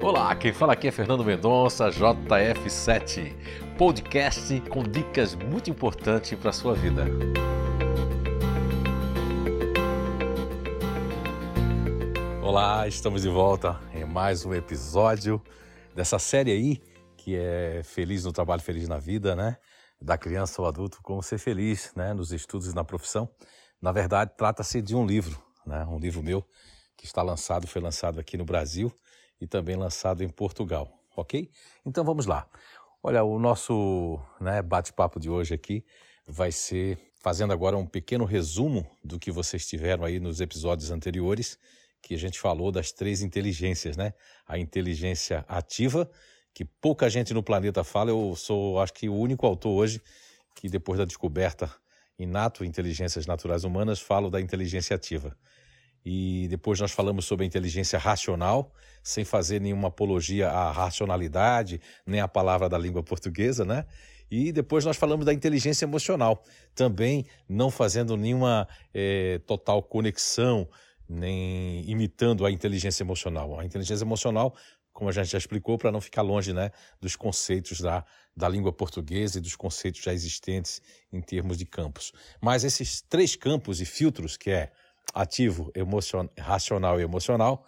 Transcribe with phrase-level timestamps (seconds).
[0.00, 3.34] Olá, quem fala aqui é Fernando Mendonça, JF7,
[3.76, 7.04] podcast com dicas muito importantes para a sua vida.
[12.40, 15.42] Olá, estamos de volta em mais um episódio
[15.96, 16.80] dessa série aí
[17.16, 19.56] que é Feliz no Trabalho, Feliz na Vida, né?
[20.00, 22.14] Da criança ao adulto, como ser feliz, né?
[22.14, 23.28] Nos estudos e na profissão.
[23.82, 25.84] Na verdade, trata-se de um livro, né?
[25.86, 26.46] Um livro meu
[26.96, 28.92] que está lançado, foi lançado aqui no Brasil
[29.40, 31.50] e também lançado em Portugal, ok?
[31.84, 32.48] Então vamos lá.
[33.02, 35.84] Olha, o nosso né, bate-papo de hoje aqui
[36.26, 41.58] vai ser fazendo agora um pequeno resumo do que vocês tiveram aí nos episódios anteriores,
[42.02, 44.14] que a gente falou das três inteligências, né?
[44.46, 46.08] A inteligência ativa,
[46.54, 50.00] que pouca gente no planeta fala, eu sou, acho que, o único autor hoje
[50.54, 51.72] que, depois da descoberta
[52.18, 55.36] inato inteligências naturais humanas, falo da inteligência ativa
[56.04, 62.20] e depois nós falamos sobre a inteligência racional, sem fazer nenhuma apologia à racionalidade, nem
[62.20, 63.84] à palavra da língua portuguesa, né?
[64.30, 66.42] E depois nós falamos da inteligência emocional,
[66.74, 70.68] também não fazendo nenhuma é, total conexão,
[71.08, 73.58] nem imitando a inteligência emocional.
[73.58, 74.54] A inteligência emocional,
[74.92, 76.70] como a gente já explicou, para não ficar longe né,
[77.00, 78.04] dos conceitos da,
[78.36, 82.12] da língua portuguesa e dos conceitos já existentes em termos de campos.
[82.40, 84.70] Mas esses três campos e filtros, que é
[85.14, 86.28] ativo, emocion...
[86.38, 87.64] racional e emocional,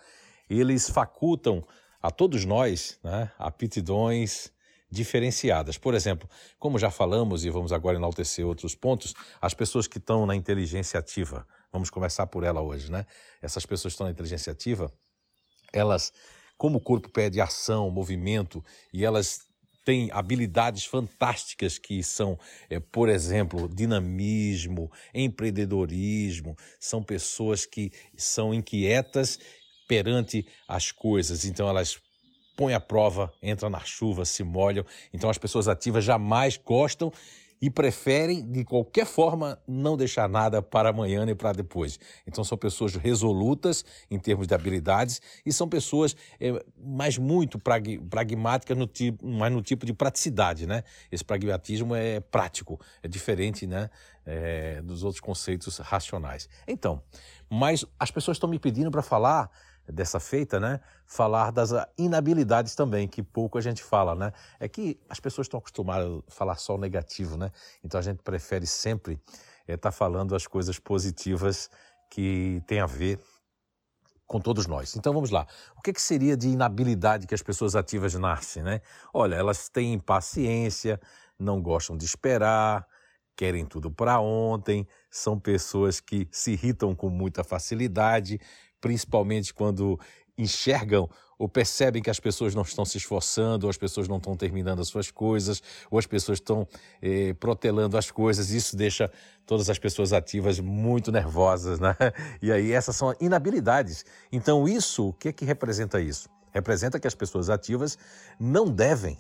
[0.48, 1.64] eles facultam
[2.02, 4.52] a todos nós né, aptidões
[4.91, 5.78] diferenciadas.
[5.78, 10.27] Por exemplo, como já falamos e vamos agora enaltecer outros pontos, as pessoas que estão
[10.27, 13.06] na inteligência ativa, vamos começar por ela hoje, né?
[13.41, 14.92] Essas pessoas que estão na inteligência ativa,
[15.72, 16.12] elas,
[16.58, 19.49] como o corpo pede ação, movimento, e elas
[19.84, 29.39] tem habilidades fantásticas que são, é, por exemplo, dinamismo, empreendedorismo, são pessoas que são inquietas
[29.89, 31.98] perante as coisas, então elas
[32.56, 34.84] põem à prova, entram na chuva, se molham.
[35.12, 37.11] Então as pessoas ativas jamais gostam
[37.60, 41.98] e preferem, de qualquer forma, não deixar nada para amanhã nem para depois.
[42.26, 48.76] Então, são pessoas resolutas em termos de habilidades e são pessoas é, mais muito pragmáticas,
[48.76, 50.82] no tipo, mas no tipo de praticidade, né?
[51.12, 53.90] Esse pragmatismo é prático, é diferente, né?
[54.24, 56.48] É, dos outros conceitos racionais.
[56.66, 57.02] Então,
[57.48, 59.50] mas as pessoas estão me pedindo para falar
[59.92, 60.80] dessa feita, né?
[61.06, 64.33] Falar das inabilidades também, que pouco a gente fala, né?
[64.58, 67.51] É que as pessoas estão acostumadas a falar só o negativo, né?
[67.83, 69.20] Então a gente prefere sempre
[69.62, 71.70] estar é, tá falando as coisas positivas
[72.11, 73.20] que tem a ver
[74.27, 74.95] com todos nós.
[74.95, 75.46] Então vamos lá.
[75.77, 78.80] O que, que seria de inabilidade que as pessoas ativas nascem, né?
[79.12, 81.01] Olha, elas têm impaciência,
[81.39, 82.86] não gostam de esperar,
[83.36, 88.39] querem tudo para ontem, são pessoas que se irritam com muita facilidade,
[88.80, 89.98] principalmente quando
[90.36, 91.08] enxergam
[91.41, 94.80] ou percebem que as pessoas não estão se esforçando, ou as pessoas não estão terminando
[94.80, 96.68] as suas coisas, ou as pessoas estão
[97.01, 98.51] eh, protelando as coisas.
[98.51, 99.11] Isso deixa
[99.46, 101.96] todas as pessoas ativas muito nervosas, né?
[102.42, 104.05] E aí essas são inabilidades.
[104.30, 106.29] Então isso, o que é que representa isso?
[106.52, 107.96] Representa que as pessoas ativas
[108.39, 109.17] não devem,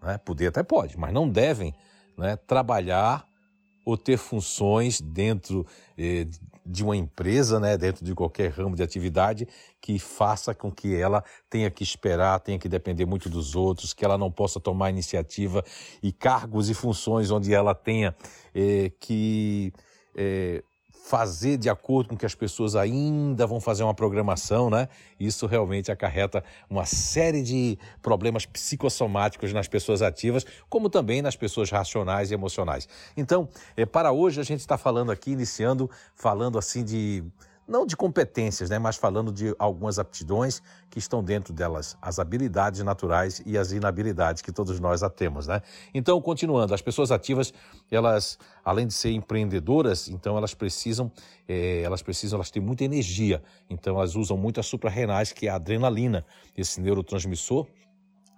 [0.00, 0.18] né?
[0.18, 1.74] poder até pode, mas não devem
[2.16, 3.26] né, trabalhar
[3.86, 5.64] ou ter funções dentro
[5.96, 6.26] eh,
[6.66, 9.46] de uma empresa, né, dentro de qualquer ramo de atividade,
[9.80, 14.04] que faça com que ela tenha que esperar, tenha que depender muito dos outros, que
[14.04, 15.64] ela não possa tomar iniciativa
[16.02, 18.12] e cargos e funções onde ela tenha
[18.52, 19.72] eh, que
[20.16, 20.64] eh,
[21.06, 24.88] fazer de acordo com que as pessoas ainda vão fazer uma programação, né?
[25.20, 31.70] Isso realmente acarreta uma série de problemas psicossomáticos nas pessoas ativas, como também nas pessoas
[31.70, 32.88] racionais e emocionais.
[33.16, 37.22] Então, é, para hoje a gente está falando aqui, iniciando, falando assim de
[37.66, 42.82] não de competências, né, mas falando de algumas aptidões que estão dentro delas, as habilidades
[42.82, 45.60] naturais e as inabilidades que todos nós a temos, né?
[45.92, 47.52] Então, continuando, as pessoas ativas,
[47.90, 51.10] elas, além de ser empreendedoras, então elas precisam,
[51.48, 55.50] é, elas precisam, elas têm muita energia, então elas usam muito as suprarrenais, que é
[55.50, 56.24] a adrenalina,
[56.56, 57.66] esse neurotransmissor